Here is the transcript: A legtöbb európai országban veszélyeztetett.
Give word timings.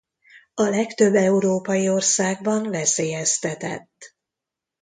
A 0.53 0.63
legtöbb 0.63 1.13
európai 1.13 1.89
országban 1.89 2.69
veszélyeztetett. 2.69 4.15